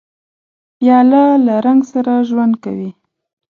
پیاله 0.77 1.23
له 1.45 1.55
رنګ 1.65 1.81
سره 1.93 2.13
ژوند 2.29 2.53
کوي. 2.63 2.89